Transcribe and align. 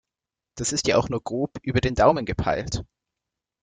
Das 0.57 0.71
ist 0.73 0.87
ja 0.87 0.97
auch 0.97 1.09
nur 1.09 1.21
grob 1.23 1.59
über 1.61 1.79
den 1.79 1.93
Daumen 1.93 2.25
gepeilt. 2.25 2.83